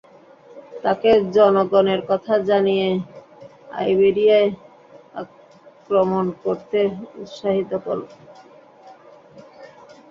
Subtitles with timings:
[0.83, 2.87] তাকে জনগণের কথা জানিয়ে
[3.79, 4.49] আইবেরিয়ায়
[5.21, 6.79] আক্রমণ করতে
[7.21, 7.99] উত্সাহিত কল।